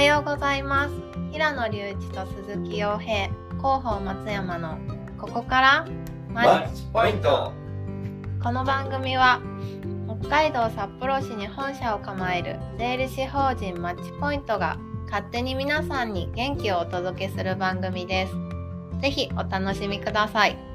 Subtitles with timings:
[0.00, 0.94] はようございます。
[1.30, 4.78] 平野隆一と鈴木洋平広報松山の
[5.18, 5.86] ここから
[6.32, 7.52] マッチポイント。
[8.42, 9.42] この番組は
[10.22, 14.78] 北海道札幌市に本社を構える税理士法人マッチポイントが
[15.10, 18.32] 勝手に皆さんに元気をお届けする番組です。
[19.02, 20.69] ぜひお楽しみください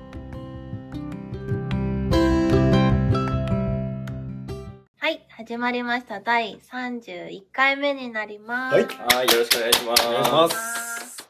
[5.46, 10.08] 始まりました第31回目になりますはいはい、よろしくお願いします。
[10.08, 11.30] お願いします。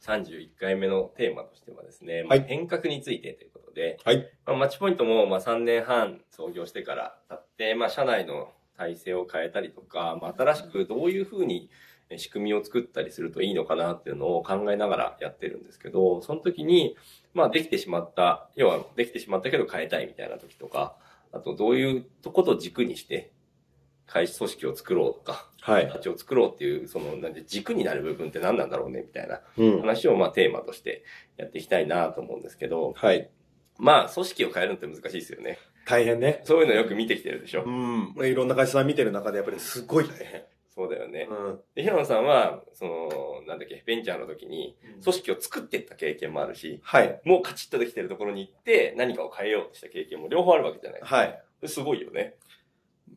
[0.00, 4.26] 31回目のテーマとしてはですね、まあはい変革についてということで、はい。
[4.46, 11.68] まあ、マッチポイントもまあ3年半創業してから経って、まあ、社内の体制を変えたりとか、まあ、新しくどういうふうに
[12.08, 16.96] え仕組みを作ったりするといいのかなっていうのを考えながらやってるんですけど、その時に、
[17.34, 20.96] まあ、できてしまった、要はできてしまったけど変えたいみたいな時とか、
[21.30, 23.30] あとどういうとこと軸にして、
[24.10, 25.88] 会社組織を作ろうとか、はい。
[25.88, 29.80] 形を作ろうっていう、その、なんで軸になる部分って何なんだろうね、みたいなうん。
[29.80, 31.04] 話を、まあ、テーマとして
[31.36, 33.30] やっていきたいなと思うんですけど、はい。
[33.78, 35.58] まあ、組織を変えるのって難しいですよね。
[35.86, 36.42] 大変ね。
[36.44, 37.62] そういうのよく見てきてるでしょ。
[37.64, 38.14] うん。
[38.16, 40.42] 俺いろんな会社さん見てる中でやっぱりすごい大変。
[40.74, 41.28] そうだよね。
[41.30, 41.60] うん。
[41.74, 47.20] で、平野さんは、その、なんだっけ、ベンチャーの時に、組織を作っていった経験もあるし、はい。
[47.24, 51.00] もうカチッとできてるところに行って、何かを変えようとした経験も両方あるわけじゃない。
[51.02, 51.42] はい。
[51.66, 52.34] すごいよね。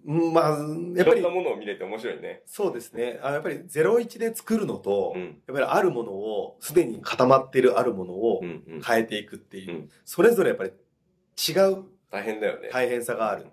[0.05, 0.49] うんまあ、
[0.95, 2.41] やっぱりいろんな、ものを見れて面白いね。
[2.45, 3.19] そうですね。
[3.23, 5.21] あやっぱり01で作るのと、うん。
[5.21, 8.81] やっぱりあるものを、すでに固まってるあるものをうん、うん。
[8.81, 12.69] 変えていくっていう、うんそれぞれやっぱり違う大変だよね。
[12.71, 13.43] 大変さがある。
[13.43, 13.49] うん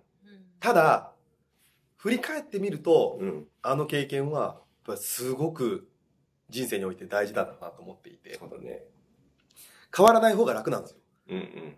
[0.59, 1.13] ただ、
[1.97, 3.47] 振り返ってみると、うん。
[3.63, 5.89] あの経験は、やっぱりすごく
[6.49, 8.83] 人生において大事だなと思っていてそ、うだね。
[9.97, 10.97] 変わらない方が楽なんですよ。
[11.29, 11.77] うんうん。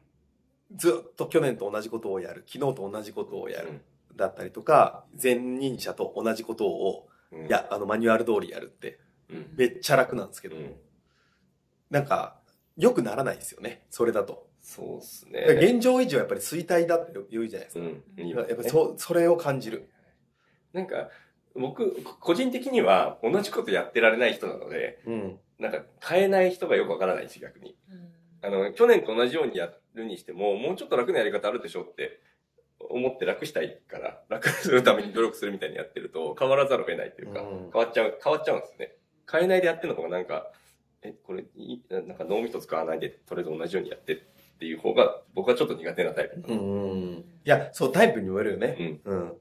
[0.75, 3.81] ずっと去年と同じことをやる、昨日と同じことをやる、うん
[4.17, 8.99] だったりとか、前任者と同じことを、うんいや、あの、マニュアル通りやるって、
[9.31, 9.55] うん。
[9.57, 10.75] めっちゃ楽なんですけど、うん
[11.91, 12.41] なんか、
[12.79, 14.49] 良くならないですよね、それだと。
[14.63, 15.41] そうっすね。
[15.41, 17.85] 現状維持はやっぱり衰退だって言うじゃないですか。
[17.85, 18.29] うん。
[18.29, 19.91] やっぱりそ、それを感じる。
[20.73, 21.11] なんか、
[21.55, 25.39] 僕、こ個人的には同じことやってられない人なので、うん。
[25.59, 27.77] なんか変えない人がよくわからないし、逆に。
[28.41, 32.21] あの、去年と同じようにやるにしても、もうちょっと楽なやり方あるでしょって
[32.91, 38.95] 思って楽したいから、楽するために努力するみたいにやってると、変わらざるを得ないというか、うん変わっちゃう、変わっちゃうんですね。
[39.31, 40.51] 変えないでやってるの方がなんか、
[41.03, 41.45] え、これ
[41.91, 44.19] なんか脳みそ使わないで、とりあえず同じようにやってっ
[44.59, 46.43] ていう方が、僕はちょっと苦手なタイプ。
[46.47, 47.09] うん。
[47.19, 49.01] いや、そう、タイプにもよるよね。
[49.05, 49.33] うん。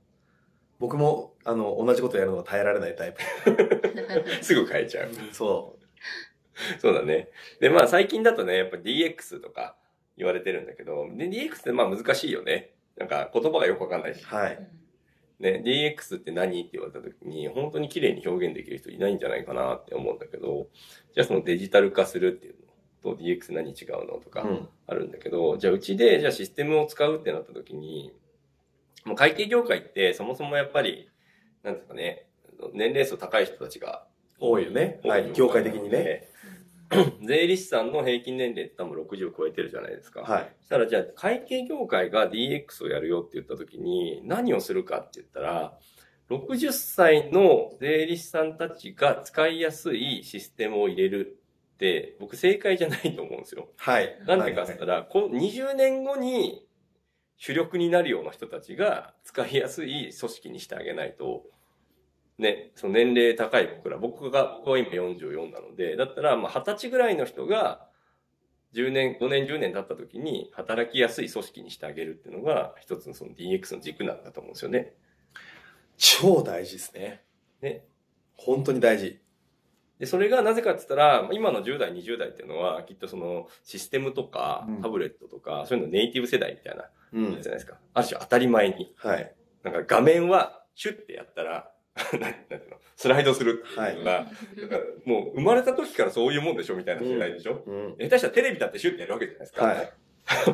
[0.79, 3.21] 僕も、あの、同じことやるのが耐えられないタイプ。
[4.41, 5.09] すぐ変えちゃう。
[5.31, 5.77] そ
[6.79, 7.29] そうだね。
[7.59, 9.75] で、まあ最近だとね、やっぱ DX とか
[10.17, 12.71] 言われてるんだけど、で DX ってまあ難しいよね。
[12.97, 14.25] なんか言葉がよくわかんないしう。。
[14.25, 14.67] はい。
[15.39, 20.67] ね、DX って何って言われた時に、本当に綺麗に表現できる人いないんじゃないかなって思うんだけど、
[21.13, 22.55] じゃあそのデジタル化するっていう
[23.03, 24.69] のと DX 何違うのとかうん。
[24.87, 28.13] あるんだけど、じゃあうちでじゃあシステムを使うってなった時に、
[29.03, 31.09] もう会計業界ってそもそもやっぱり、
[31.63, 32.27] なんですかね、
[32.73, 34.05] 年齢層高い人たちが
[34.39, 34.99] 多いよね。
[35.03, 35.31] はい。
[35.33, 36.30] 業界的にね。。
[37.25, 40.21] 税理士さんの平均年齢って多分60超えてるじゃないですか。
[40.21, 40.55] はい。
[40.59, 45.77] そしたらじゃあ会計業界が DX をやるよって言った時に何をするかって言ったら、
[46.29, 51.37] 60歳の税理士さんたちが使いやすいシステムを入れる
[51.73, 53.69] って僕正解じゃないと思うんですよ。
[53.77, 54.17] はい。
[54.25, 56.65] なんでかって言ったら、この20年後に
[57.37, 61.43] 主力になるような人たちが使いやすい組織にしてあげないと、
[62.37, 67.87] ね、その年齢高い僕ら、僕が、僕は今44なので、だったら、まあ20歳ぐらいの人が、
[68.73, 74.93] 10年、5年、10年経った時に働きやすい組織にしてあげるっていうのが、一つのその DX の軸なんだと思うんですよね。
[75.97, 77.23] 超大事ですね。
[77.61, 77.85] ね。
[78.35, 79.19] 本当に大事。
[79.99, 87.77] で、それがなぜかって言ったら、今の10代、20代っていうのは、きっとそのシステムとかうんタブレットとか、そういうのネイティブ世代みたいな、うんじゃないですか。
[87.93, 88.95] ある種当たり前に。
[88.97, 89.35] はい。
[89.63, 91.71] なんか画面はシュッてやったら、
[92.95, 94.27] スライドするっていうのが、
[94.57, 97.95] なんかもう生まれた時からそういうもんでしょみたいな世代でしょ、うん。
[97.97, 99.65] 下手したらテレビだってシュッてやるわけじゃないですか。
[99.65, 99.93] はい。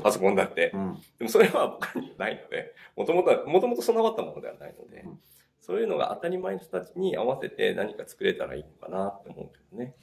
[0.02, 0.72] パソコンだって。
[0.74, 0.96] うん。
[1.18, 5.20] でもそれは僕にないので、もともとは、もともと備わったものではないので、うん
[5.68, 9.96] そういうのが当たり前の人たちに合わせて何か作れたらいいのかなって思うけどね。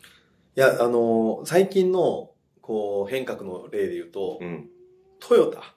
[0.57, 4.69] いや、あのー最近の、こう、変革の例で言うと、うん。
[5.21, 5.75] トヨタ、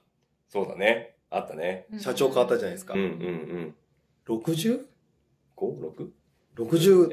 [0.50, 1.16] そうだね。
[1.30, 1.88] あったね。
[2.00, 3.14] 社長変わったじゃないですかうんうんう
[3.60, 3.76] ん。
[4.28, 4.86] 60?60?
[5.58, 6.10] 5?6?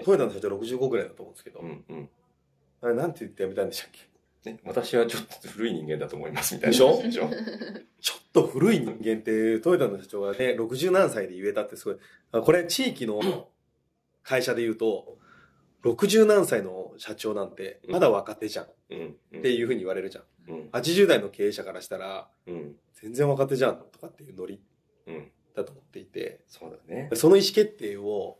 [0.05, 2.09] トヨタの社長65ぐらいだと思うんですけど、うんうん。
[2.83, 4.51] あれなんて言ってやめたんでしたっけ？
[4.51, 6.73] ね、私はちょっと古い人間だと思いますみたいな。
[6.73, 7.03] でしょ？
[7.03, 7.29] でしょ？
[8.01, 11.97] ちょっと古い人間って、トヨタの社長がね、60何歳で言えたってすごい、
[12.33, 13.49] あこれ地域の
[14.23, 15.17] 会社で言うと、
[15.83, 18.67] 60何歳の社長なんて、まだ若手じゃん。
[18.91, 19.17] うん。
[19.39, 20.25] っていうふうに言われるじゃん。
[20.53, 20.69] うん。
[20.73, 22.77] 80代の経営者からしたら、うん。
[22.93, 24.61] 全然若手じゃんとかっていうノリ
[25.07, 25.31] うん。
[25.55, 27.11] だと思っていて、そうだね。
[27.15, 28.39] その意思決定を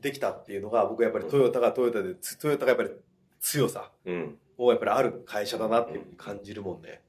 [0.00, 2.90] できたっていうのが、僕はやっぱりトヨタがトヨタで、トヨタがやっぱり
[3.40, 4.38] 強さうん。
[4.56, 7.02] をやっぱりある会社だなって感じるもんね。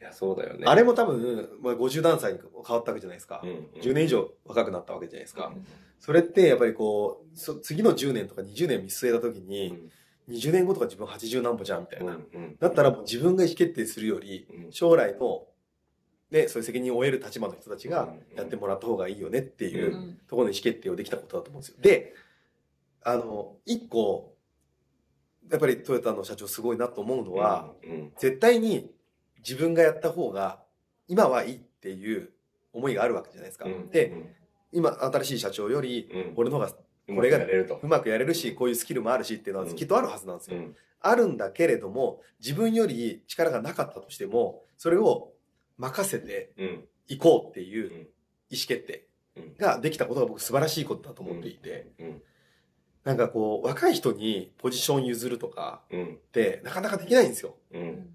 [0.00, 0.64] いや、そうだよね。
[0.66, 3.40] あれも多分、まあ、50何歳に変わったわけじゃないですか。
[3.42, 3.68] うん。
[3.80, 5.52] 10年以上若くなったわけじゃないですか。
[5.54, 5.66] うん
[6.00, 9.90] それってやっぱりこう、そ次の10年とか20年見据えた時うに、ん。
[10.28, 12.12] 20年後とか自分80何歩じゃんみたいな。
[12.12, 12.56] うん。
[12.60, 15.46] だったらもう自分が意思決定するより、うん将来の、
[16.34, 21.76] ね、そういう責任を負える立場の人たちがやってもらった方がいいよねっていううんところの意思決定をできたことだと思うんですよ。
[21.80, 22.12] で、
[23.04, 24.34] あの、一個、
[25.48, 28.12] やっぱりトヨタの社長すごいなと思うのは、うん。
[28.18, 28.90] 絶対に
[29.38, 30.60] 自分がやった方が
[31.06, 32.30] 今はいいっていう
[32.72, 33.66] 思いがあるわけじゃないですか。
[33.66, 33.90] うん。
[33.90, 34.12] で、
[34.72, 36.72] 今新しい社長よりうん、俺の方が
[37.14, 37.78] これがやれると。
[37.80, 40.56] うまくやれるし、こういうスキルもあるしっていうのはきっとあるはずなんですよ。
[40.56, 40.76] うん。
[40.98, 45.33] あるんだけれども、自分より力がなかったとしても、それを
[45.78, 46.84] 任せてうん。
[47.08, 48.08] いこうっていううん
[48.50, 49.06] 意思決定
[49.36, 52.22] うんができたことが僕素晴らしいことだと思っていて、うん。
[53.04, 56.14] なんかこう、若い人にポジション譲るとかうん。
[56.14, 57.56] ってなかなかできないんですよ。
[57.72, 58.08] うん。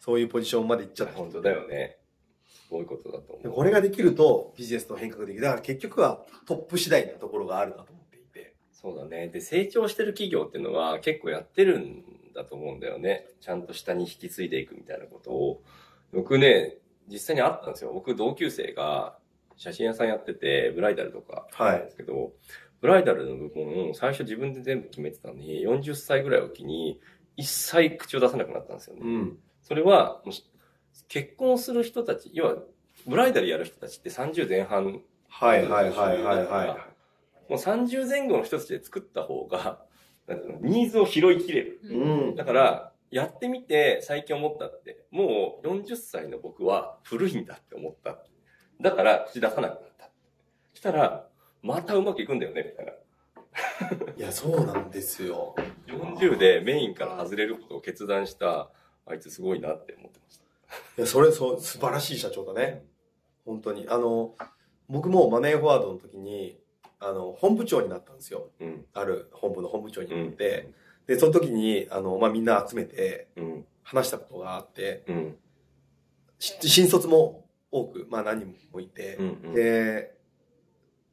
[0.00, 1.98] そういうポジションまで行っちゃった人本当だよね。
[2.48, 3.42] すごいことだと思う。
[3.42, 5.42] でこれができるとビジネスの変革できる。
[5.42, 8.54] だから結局はトップ次第なところがあるなと思っていて。
[8.72, 9.28] そうだね。
[9.28, 12.02] で、成長してる企業っていうのは結構やってるん
[12.34, 13.26] だと思うんだよね。
[13.40, 15.62] ちゃんと下に引き継いでいくみたいなことを。
[16.12, 16.78] 僕ね、
[17.08, 17.92] 実際にあったんですよ。
[17.92, 19.16] 僕同級生が
[19.56, 22.32] 写真屋さんやってて、ブライダルとかはいですけど、
[22.80, 27.00] ブライダルの部分を最初自分で全部決めてたのに、40歳ぐらいを機に
[27.36, 29.02] 一切口を出さなくなったんですよね。
[29.04, 29.38] ん。
[29.62, 30.22] それは、
[31.08, 32.56] 結婚する人たち、要は、
[33.06, 36.64] ブライダルやる人たちって30前半はいはいはいはいは
[37.48, 37.50] い。
[37.50, 39.84] もう30前後の人たちで作った方が、
[40.60, 41.80] ニーズを拾いきれる。
[41.84, 42.36] うん。
[42.36, 48.18] だから、やってみて最近思ったって、もう40歳の僕は古いんだって思った。
[48.80, 50.10] だから口出さなくなった。
[50.72, 51.28] したら、
[51.62, 52.92] またうまくいくんだよね、みたいな。
[54.16, 55.54] いや、そうなんですよ。
[55.86, 58.70] 40でメインから外れることを決断した、
[59.04, 60.44] あいつすごいなって思ってました。
[60.96, 62.82] いや、それ、そう、素晴らしい社長だね。
[63.44, 63.86] 本当に。
[63.88, 64.34] あの、
[64.88, 66.58] 僕もマネーフォワードの時に、
[66.98, 68.50] あの、本部長になったんですよ。
[68.58, 68.86] うん。
[68.94, 70.72] ある本部の本部長になって、
[71.06, 73.64] で、その時に、あの、まあ、みんな集めてうん。
[73.82, 75.36] 話したことがあって、うん。
[76.38, 79.54] し新卒も多く、まあ、何人もいてう、ん。
[79.54, 80.14] で、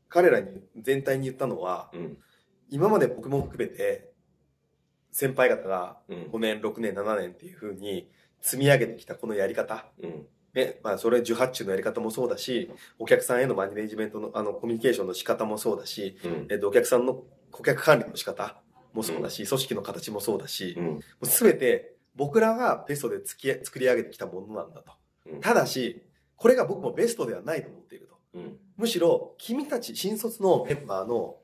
[0.07, 2.17] 彼らに全体に言ったのは、うん。
[2.69, 4.11] 今まで僕も含めて、
[5.11, 6.23] 先輩方がうん。
[6.31, 8.09] 5年、6年、7年っていう風に
[8.41, 10.27] 積み上げてきたこのやり方、うん。
[10.53, 16.47] ね、まあ、それ18中のやり方もそうだし、お客さんへのマネジメントの、あの、コミュニケーションの仕方もそうだし、うん。
[16.49, 18.61] えっと、お客さんの顧客管理の仕方
[18.93, 20.85] もそうだし、組織の形もそうだし、うん。
[20.85, 24.93] もうすべて僕らがベストでつき作り上げてきたものなんだと。
[25.31, 26.03] うんただし、
[26.35, 28.17] これが僕もベストではないと思っていると。
[28.33, 28.57] うん。
[28.77, 31.37] むしろ、君たち新卒のメンバーの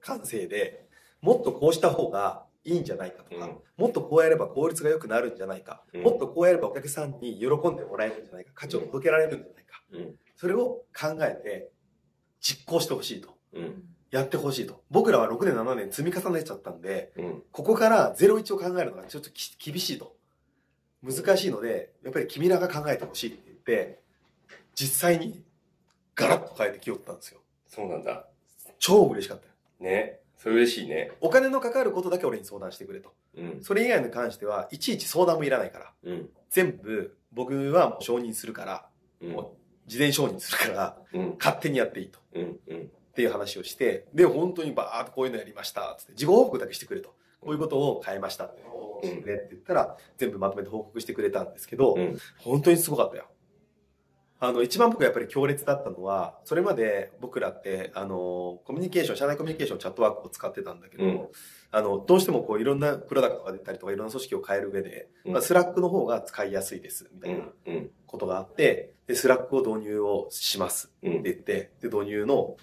[0.00, 0.88] 感性で、
[1.20, 9.82] もっとこうした方がいいんじゃないかとか、うんもっとこうやれば効率が良くなるんじゃないか、うんもっとこうやればお客さんに喜んでもらえるんじゃないか、価値を届けられるんじゃないか。
[9.92, 10.14] うん。
[10.36, 11.70] それを考えて、
[12.40, 13.36] 実行してほしいと。
[14.12, 14.18] うん。
[14.18, 14.82] やってほしいと。
[14.90, 17.42] 僕らは6年7年積み重ねちゃったんで、うん。
[17.52, 20.14] ここから01を考えるのがちょっとき厳しいと。
[21.02, 24.00] 難しいので、やっぱり君らが考えてほしいって言って、
[24.74, 25.42] 実際に
[26.14, 27.40] ガラッと変えてきよったんですよ。
[27.66, 28.26] そうなんだ。
[28.78, 29.52] 超嬉しかったよ。
[29.80, 30.20] ね。
[30.36, 31.12] それ嬉しいね。
[31.20, 33.12] お金のかかることだけ俺に相談してくれと。
[33.36, 33.58] うん。
[33.62, 35.92] それ以外に関しては、いちいち相談もいらないから。
[36.04, 36.30] うん。
[36.48, 38.88] 全部、僕はもう承認するから、
[39.20, 39.32] うん。
[39.32, 39.50] もう
[39.86, 41.36] 事前承認するから、うん。
[41.38, 42.18] 勝手にやっていいと。
[42.34, 42.58] うん。
[42.68, 42.90] うん。
[43.10, 47.14] っていう話をして、で、本当にバーっとこういうのやりました、つって、事後報告だけしてくれと。
[47.40, 48.62] こういうことを変えましたって
[49.02, 52.18] してくれって言ったら、全部まとめて報告してくれたんですけど、うん。
[52.38, 53.26] 本当にすごかったよ。
[54.42, 61.28] あの、一番僕がやっぱり強烈だったのは、それまで僕らって、あの、コミュニケーション、社内コミュニケーション、 Chatwork を使ってたんだけど、うん
[61.72, 67.90] あの、どうしてもこういろんなプロダクトが出たりとか、いろんな組織を変える上で、うんまあ、 Slack の方が使いやすいです、みたいなうん。
[68.06, 71.20] ことがあって、で、 Slack を導入をしますうん。
[71.20, 72.56] って言って、で、導入の、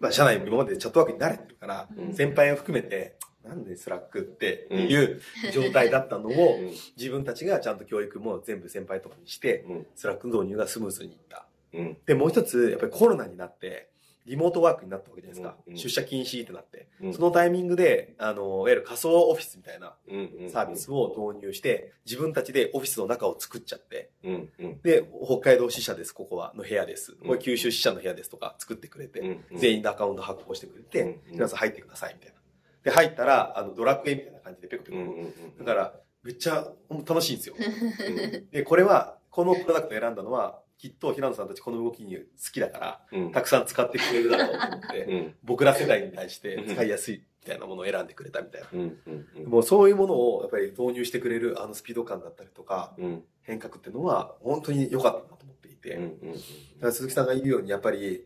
[0.00, 5.20] まあ、社内も今まで Chatwork に慣れてるから、うん先輩を含めて、なんで Slack っていう
[5.52, 6.70] 状態だったのを、うん。
[6.96, 9.86] 自分たちがちゃんと教育も全部先輩とかにして、うん。
[9.94, 11.46] Slack の導入がスムーズにいった。
[11.74, 11.96] うん。
[12.06, 13.90] で、もう一つ、やっぱりコロナになって、
[14.30, 15.56] リモートワークになったわけじゃないですか。
[15.66, 16.88] うんうん出社禁止ってなって。
[17.02, 20.50] うんそのタイミングで、あの、いわゆる仮想オフィスみたいなうん。
[20.50, 24.48] サービスを導入して、自分たちでオフィスの中を作っちゃって、うん。
[24.60, 24.80] うん。
[24.82, 27.16] で、北海道支社です、ここは、の部屋です。
[27.20, 29.58] うんこれ九州支社の部屋ですとか作ってくれて、うん。
[29.58, 32.40] 全員でアカウント発行してくれて、うん皆さん入ってください、みたいな。
[32.84, 34.96] で、入ったら、あの、ドラクエみたいな感じでペコペコ。
[34.96, 35.64] うんうんうん。
[35.64, 37.56] だから、めっちゃ楽しいんですよ。
[37.58, 42.22] うんで、これは、このプロダクトを選んだのは、きっと平野さんたちこの動きに好
[42.54, 43.32] きだから、うん。
[43.32, 45.34] たくさん使ってくれるだろうと思って、うん。
[45.44, 48.68] 僕ら世代に対して使いやすいみたいなものを選んでくれたみたいな。
[48.72, 48.96] うん。
[49.46, 53.22] もうそういうものをやっぱり導入してくれるあのスピード感だったりとか、うん。
[53.42, 55.98] 変革っていうのは本当に良かったなと思っていて、
[56.90, 58.24] 鈴木さんが言うようにやっぱり、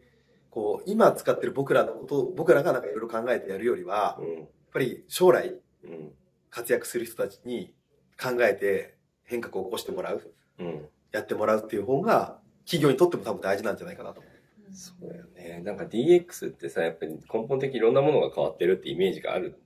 [0.50, 6.12] こう、今使ってる僕らのことを、僕らがなんかいろいろ考えてやるよりは、やっうんぱり将来うん
[6.50, 7.74] 活躍する人たちに
[8.20, 10.88] 考えて変革を起こしてもらう、うん。
[11.10, 14.32] やってもらうっていう方が、企業にとっても多分大事なんじゃないかなと思う。
[14.74, 15.62] そうだよね。
[15.64, 19.60] なんか DX ってさ、やっぱり根本的にいろんなものが変わってるってイメージがある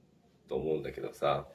[0.48, 1.46] と思うんだけどさ、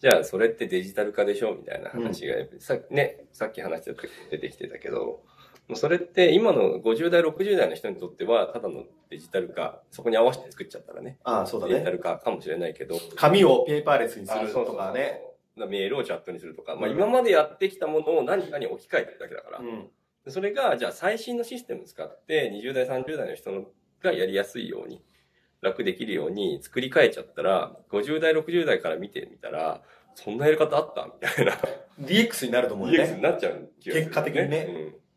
[0.00, 5.22] じゃあそれってデジタル化でしょみたいな話がさ、ね、さっき話してた時出てきてたけど、
[5.68, 11.92] もうそれって今の50代、60代の人にとってはただのデジタル化、そこに合わせて作っちゃったらね、ああ、そうだデジタね。
[11.92, 15.20] ル化かもしれないけど、紙をペーパーレスにするとかね。
[15.22, 15.28] そう
[15.66, 19.88] メールをチャットにするとか、まあうん今までやってきたものを何かに置き換えてるだけだから、うん。
[20.24, 23.66] でそれが、じゃあ最新のシステム使って、20代、30代の人の
[24.02, 25.02] がやりやすいように、
[25.60, 29.82] 楽できるように作り変えちゃったら、50代、60代から見てみたら、
[30.14, 31.52] そんなやり方あったみたいな。
[32.00, 33.22] DX になると思うよ DX にね。
[33.22, 35.08] なっちゃう気がする、結果的にねうん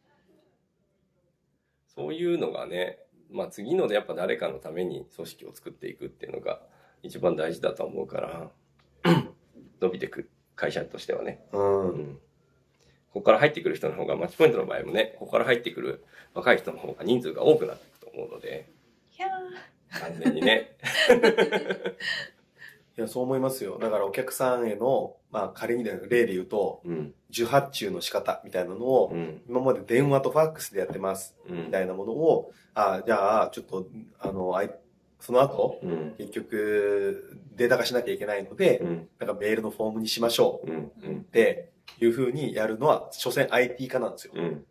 [1.93, 6.61] そういうのがね、まあ次のでやっぱ誰かのために組織を作っていくっていうのが
[7.03, 8.51] 一番大事だと思うから、
[9.81, 11.43] 伸びてく会社としてはね。
[11.51, 11.89] うん。
[11.89, 12.19] うん
[13.13, 16.03] ここから入ってくる人の方が、マッチポイントの場合もね、ここから入ってくる
[16.33, 18.69] 若い人の方が人数が多くなっていくと思うので、
[19.09, 19.27] ひゃ
[19.99, 20.75] 完全にね。
[22.97, 23.77] いや、そう思いますよ。
[23.79, 27.13] だからお客さんへの、まあ仮にね例で言うと、うん。
[27.29, 29.41] 受発注の仕方みたいなのをう、ん。
[29.47, 31.35] 今まで電話とファックスでやってます。
[31.47, 33.87] うんみたいなものを、あじゃあ、ちょっと、
[34.19, 34.71] あの、あい
[35.19, 36.15] その後、うん。
[36.17, 39.09] 結局、データ化しなきゃいけないので、うん。
[39.19, 40.91] なんかメールのフォームにしましょうん。
[41.03, 44.33] うっていう風にやるのは、所詮 IT 化なんですよ。
[44.35, 44.65] うん。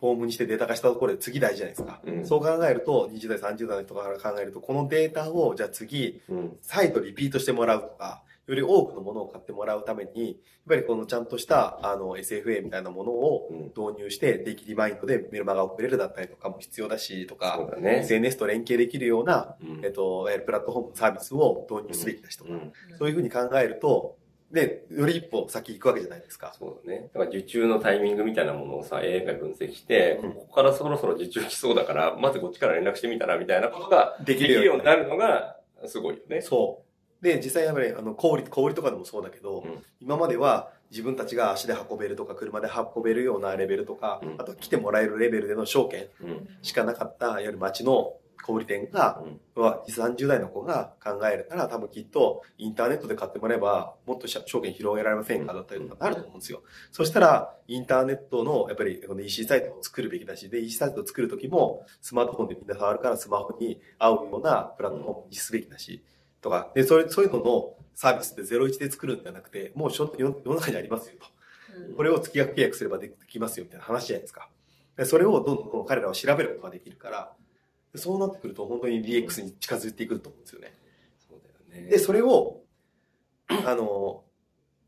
[0.00, 2.00] フォームにしてデータ化したところで次大事じゃないですか。
[2.04, 6.56] うんそう考えると、20代、30代の人から考えると、このデータを、じゃあ次、うん。
[6.60, 10.36] 再度リピートしてもらうとか、より多くのものを買ってもらうために、やっ
[10.68, 13.58] ぱりこのちゃんとした、あの、SFA みたいなものをうん。
[13.68, 18.00] 導入して、定期リマインドでメルマガを送れるだったりとかも必要だし、とか、だね。
[18.00, 22.72] SNS と連携できるような、うんえっと、プラットフォームのサービスを導入すべきだしとか、うん。
[22.98, 24.16] そういうふうに考えると、
[24.50, 26.54] で、より一歩先行くわけじゃないですか。
[26.56, 27.10] そうだね。
[27.12, 36.40] だから受注のタイミングみたいなものをさ、AI が分析して、うんここからそろそろ受注来そうだから、まずこっちから連絡してみたら、みたいなことがでできるようになるのが、すごいよね。
[36.42, 36.84] そ
[37.20, 37.24] う。
[37.24, 46.48] で、実際やっぱり、あの、小売り、小売りとかでもそうだけど、うん今までは自分たちが足で運べるとか、車で運べるようなレベルとか、うんあと来てもらえるレベルでの証券うん。
[46.62, 49.22] しかなかった、いわゆる街の小売店が、
[49.54, 56.62] は30代の子が考えるなら多分きっとインターネットで買ってもらえばもっと証券広げられませんかだったりとかなると思うんですよ。
[56.92, 66.04] そしたらインターネットのやっぱりこの EC サイトを作るべきだし、で EC サイトを作るときもスマートフォンでみんな触るからスマホに合うようなプラットフォームにすべきだし、
[66.40, 71.26] とか、で、そういう、そういうののサービスって01で作るんじゃなくて、もう世世の中にありますよと。
[71.96, 74.48] これを月額契約すればできますよみたいな話じゃないですか。
[74.96, 77.45] でそれをどんどん彼らは調べることができるから、で
[77.94, 80.74] そうなってくると本当に DX に近づいていくと思うんですよね。
[81.28, 81.90] そうだよね。
[81.90, 82.60] で、それを、
[83.48, 84.24] あの、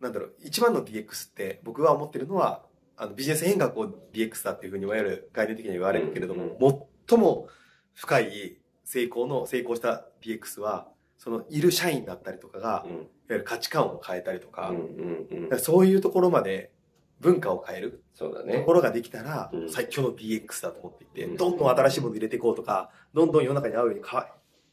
[0.01, 2.65] なんだろう、一番の DX って僕は思ってるのは、
[2.97, 6.59] あのビジネス変革を DX だっていうふうにいわゆる概念的には言われるけれども、
[7.07, 7.49] 最も
[7.95, 13.09] 深い成功の、成功した DX は、そのいる社員だったりとかが、いわうん。
[13.31, 16.73] ゆる価値観を変えたりとか、うんうんうんだからそういうところまで
[17.21, 18.63] 文化を変えるとそうだね。
[18.65, 18.73] こ。
[18.73, 19.71] ろができたらうん。
[19.71, 21.37] 最強の DX だと思っていて、うん。
[21.37, 24.29] どんどん新しいもの入れていこうとか、どんどん世の中に合うように変わ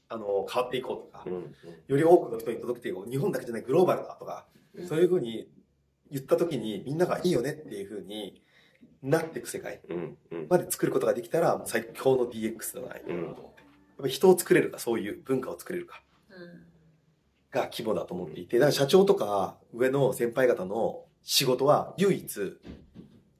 [0.08, 1.56] あの変わっていこうとかう、ん。
[1.88, 3.10] より多くの人に届けていこう。
[3.10, 4.88] 日本だけじゃないグローバルだとか、うん。
[4.88, 5.50] そういうふうに
[6.12, 8.42] 言った時にみんながいいよねっていうふうに
[9.02, 9.82] なっていく世界
[10.50, 13.14] まで作ることができたらもう最強の DX だなと思って。
[13.14, 13.24] うん。
[13.24, 13.54] やっ
[13.98, 16.66] ぱり人を作れるか、そういう文化を作れるかうん。
[17.52, 22.58] が規模だと思っていて、だから社長とか上の先輩方の仕事は唯一、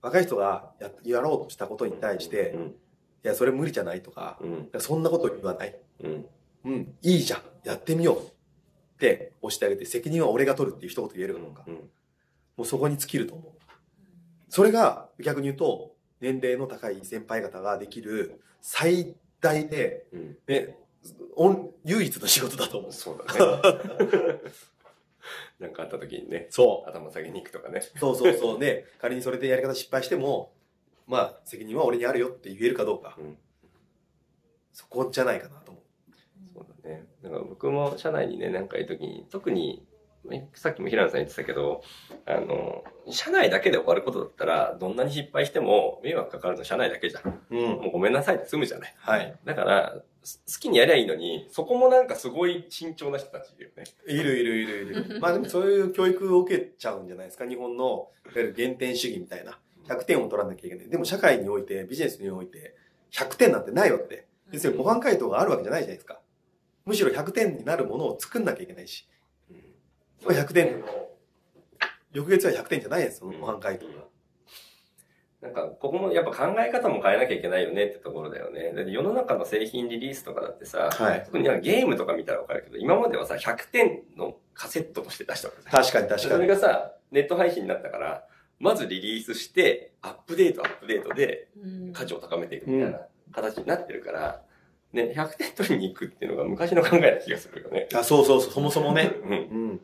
[0.02, 2.76] 若い人がややろうとしたことに対して、いうん
[3.24, 5.76] や、それ無理じゃないとか、うんそんなこと言わない。
[6.04, 6.26] うん
[6.66, 7.42] うん、いいじゃん。
[7.64, 8.18] やってみよう。
[8.18, 11.64] って押してあげて、責任は俺が取るっていう一言言えるのか。
[11.68, 11.90] うん
[12.58, 13.52] もうそこに尽きると思う。
[14.48, 20.78] それが逆に言うと、年齢の高い先輩方ができる最大で、うんね、
[21.84, 22.94] 唯一の仕事だと思う。
[22.94, 24.40] そうだね。
[25.60, 27.82] なんかあった時にね、そ頭下げに行くとかね。
[27.96, 28.00] う。
[28.00, 28.60] そうそうそう。
[28.60, 30.54] で、 仮にそれでやり方失敗しても、
[31.08, 33.16] まあ、責任は俺にあるよって言えるかどうか。
[33.18, 33.38] うん
[34.76, 35.84] そこじゃないかなと思う。
[36.54, 37.08] そうだね。
[37.24, 39.88] だから僕も社内にね、なんかいるときに、特に、
[40.54, 41.82] さっきも平野さん言ってたけど、
[42.26, 47.42] あの、社内だけで終わることだったら、どんなに失敗しても迷惑かかるの社内だけじゃん。
[47.50, 47.60] うん。
[47.60, 48.94] もうごめんなさいって済むじゃない。
[48.98, 49.36] はい。
[49.46, 53.84] だから、す好きにやりゃいいのに、そこもなんかすごい慎重な人たちいるよね。
[54.08, 55.20] いるいるいるいる。
[55.22, 57.48] まあでもそういう教育を受けちゃうんじゃないですか。
[57.48, 59.60] 日本の、いわゆる減点主義みたいな。
[59.88, 60.90] 100点を取らなきゃいけない。
[60.90, 62.76] でも社会において、ビジネスにおいて、
[63.12, 64.28] 100点なんてないわけで。
[64.52, 66.22] 別に模範解答があるわけじゃないじゃないですか。
[66.86, 69.08] むしろ100点になるものを作んなきゃいけないし。
[70.34, 70.84] 100点
[72.14, 73.92] 翌月は100点じゃないですよ、模範解答が。
[75.42, 78.74] なんか、ここもやっぱ考え方も変えなきゃいけないよねってところだよね。
[78.74, 86.48] だって世の中の製品リリースとかだってさ、はい特になんかゲームとか見たらわかるけど、今まではさ、100点のカセットとして出したわけ確かに確かそれに。
[86.48, 88.24] がさ、ネット配信になったから、
[88.60, 93.02] まずリリースして、アップデートアップデートでうん価値を高めていくみたいな
[93.34, 94.42] 形になってるから、
[94.94, 97.90] ね、100点取りに行くっていうのが昔の考えな気がするよね。
[97.94, 99.12] あ、そうそうそう、そもそもね。
[99.24, 99.32] うん。
[99.32, 99.36] う
[99.74, 99.82] ん。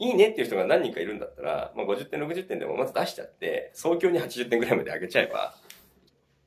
[0.00, 5.54] いいねっていう人が何人かいるんだったら、まあ、50点、60点でもまず出しちゃって、早急に80点ぐらいまで上げちゃえば、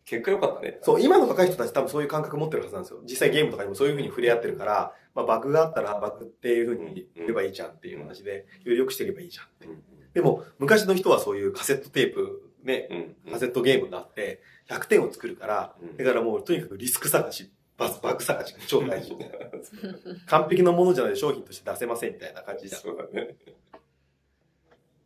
[0.05, 0.79] 結果良かったね。
[0.81, 3.01] そう、今の若い人たち多分そういう感覚持ってるはずなんですよ。
[3.03, 9.69] 実際ゲームとかにもそういう風に触れ合ってるから、まあバグがあったらバグっていう風に言えばいいじゃんっていう話で、より良くしていけばいいじゃんってう。
[9.69, 9.83] ん。
[10.13, 13.31] でも、昔の人はそういうカセットテープ、ね、うん。
[13.33, 19.15] カセットゲームがあって、100点を作るから、うんだからもうとにかくリスク探し、バズ、バグ探しが超大事。
[20.27, 22.81] 完璧なものじゃないと商品として出せませんみたいな感じじゃん。
[22.81, 23.35] そうだね。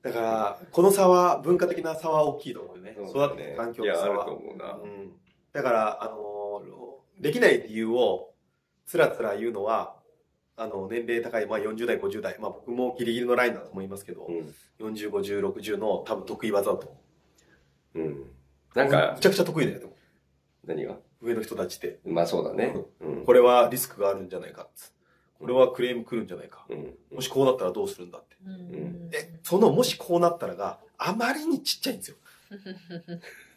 [0.02, 2.96] だから、この差は、文化的な差は大きいと思うよね。
[2.96, 4.26] そうだね育ってる環境の差は。
[4.26, 5.14] と思うん。
[5.54, 6.38] だから、あのー
[7.20, 8.34] できない理由を、
[8.86, 9.96] つらつら言うのは、
[10.56, 14.56] あの、年齢高い、まあ40代、50代、まあ僕もギリギリのラインだと思いますけど、うん。
[14.80, 17.02] 40、50、60の多分得意技だと思
[17.96, 18.00] う。
[18.00, 18.32] うん。
[18.76, 19.94] なんかめち、ゃくちゃ得意だよ、でも。
[20.66, 20.98] 何が？
[21.22, 22.00] 上の人たちって。
[22.06, 22.76] まあそうだね。
[23.02, 23.26] うん。
[23.26, 24.94] これはリスクがあるんじゃないかっつ。
[25.40, 26.66] これはクレーム来るんじゃないか。
[26.70, 26.94] うん。
[27.14, 28.36] もしこうなったらどうするんだって。
[28.46, 32.18] うんえ、そのもしこうなったらがあまりにちっちゃいんですよ。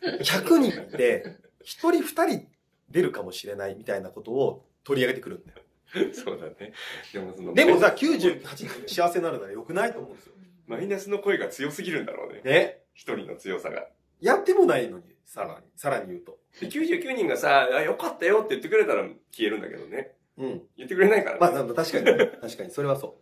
[0.03, 2.47] 100人いて、1人2人
[2.91, 5.61] 出るかもしれないみたいなことを取り上げてくるんだよ。
[6.13, 6.73] そうだね。
[7.13, 10.35] でもその、でもさ、98人幸せになるなら良くないと思うんですよ。
[10.67, 12.43] マイナスの声が強すぎるんだろうね。
[12.45, 12.83] ね。
[12.95, 13.89] 一人の強さが。
[14.21, 16.39] やってもないのに、さらに、さらに言うと。
[16.61, 20.17] で、99人がさ、あ、よかったよって言ってくれたら消えるんだけどね。
[20.37, 20.63] うん。
[20.77, 21.41] 言ってくれないからね。
[21.41, 23.21] まあ、な確かにね、確かに、それはそ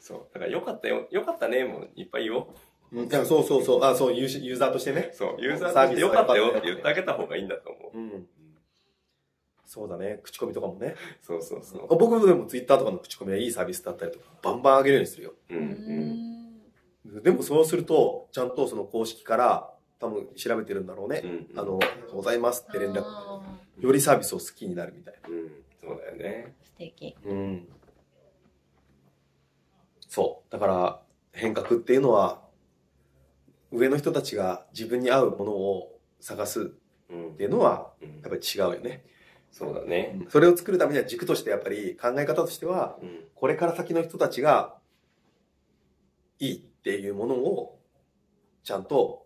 [0.00, 0.34] そう。
[0.34, 2.46] だからよかったよ、よかったね、もういっぱい言おう。
[2.92, 3.00] う。
[3.02, 3.84] うん、そうそうそう。
[3.84, 5.10] あ、そう、ユーユーザーとしてね。
[5.12, 5.40] そう。
[5.40, 7.98] ユーザーとしてよかったよって言ってあげた方がいいんだと思う。
[7.98, 8.26] うん。
[9.66, 10.20] そうだね。
[10.22, 10.94] 口コミとかもね。
[11.22, 11.88] そうそうそう。
[11.88, 15.34] 僕もでもツイッターとかの口コミはいいサービスだったりとか、バンバン上げるようにするよ。
[15.50, 15.58] うん。
[17.06, 17.22] うん。
[17.22, 19.73] でもそうすると、ちゃんとその公式から、
[20.04, 21.22] 多分調べてるんだろうね。
[21.24, 21.58] うん。
[21.58, 23.02] あの、ありがとうございますって連絡。
[23.04, 23.42] あ
[23.80, 25.28] よりサービスを好きになるみたいな。
[25.28, 25.50] うん。
[25.80, 26.54] そうだよね。
[26.62, 27.16] ー素敵。
[27.24, 27.68] うん。
[30.08, 30.52] そう。
[30.52, 31.00] だから、
[31.32, 32.42] 変革っていうのは、
[33.72, 36.64] 上の人たちが自分に合うものを探すっ
[37.10, 39.04] うんていうのは、うんやっぱり違うよね。
[39.50, 40.20] そうだね。
[40.30, 43.24] それを作るためには軸としてやっぱり考え方としては、うん。
[43.34, 44.76] これから先の人たちが
[46.38, 47.78] いいっていうものを
[48.62, 49.23] ちゃんと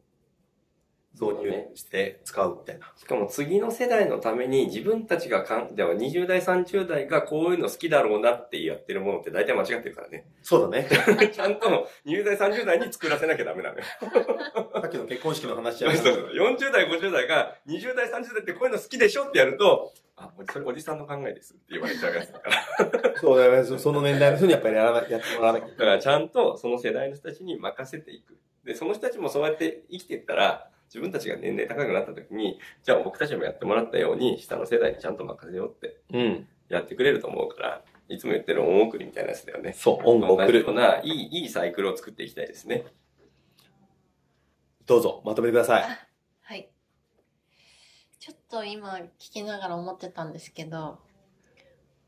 [1.20, 2.92] 導入して使うみたいな。
[2.96, 10.26] しかも次の世代のために自分たちがかん、では20代、30代がこういうの好きだろうなってやってるものって大体間違ってるからね。
[10.42, 10.88] そうだね。
[11.32, 13.84] ちゃんと20代、30代に作らせなきゃダメなのよ。
[14.80, 23.20] さっきの結婚式の話じゃないそうそうそう40代、50代が20代、30代ってこういうの好きでしょってやると、あ、それおじさんの考えですって言われちゃうやつだから。
[23.20, 23.64] そうだね。
[23.64, 25.66] そその年代の人にやっぱりやらなやってもらわなきゃ。
[25.68, 28.36] だからちゃんとその世代の人たちに任せていく。
[28.64, 36.48] で、その人たちもそうやって生きていったら、自分たちが年齢高くなった時に、じゃあ僕たちもやってもらったように、下の世代にちゃんと任せようってうん。
[36.68, 39.72] やってくれると思うから、いつも言ってる恩送りみたいなやつだよね。
[39.74, 40.74] そう、恩を送るよう。
[40.74, 42.84] な、いい、いいサイクルを作っていきたいですね。
[44.86, 45.84] どうぞ、まとめてください。
[46.42, 46.70] はい。
[48.18, 50.98] ちょっと今聞きながら思ってたんですけど、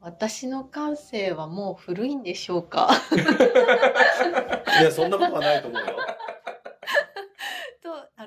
[0.01, 2.89] 私の感性はもう古いんでしょうか？
[4.81, 5.97] いや、そんなことはないと思うよ。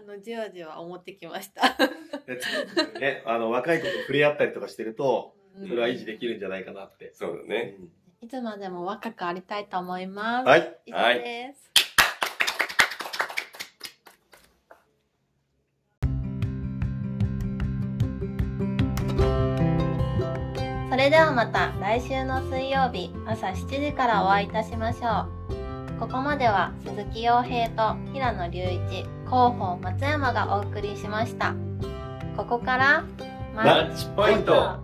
[0.03, 1.77] の、じわじわ思ってきました。
[2.99, 7.13] ね、あの、若い子と触れ合ったりとかしてると、うんそれは維持できるんじゃないかなって。
[7.13, 7.75] そうだね。
[8.21, 10.47] いつまでも若くありたいと思います。
[10.47, 10.79] はい。
[10.87, 11.73] 以上です。
[20.89, 25.99] それではまた来週の水曜日朝7時からお会いいたしましょう。
[25.99, 31.56] ここまでは鈴木陽平と平野隆一、広報松山がお送りしました。
[32.38, 33.04] ここから
[33.56, 34.78] マッチポイント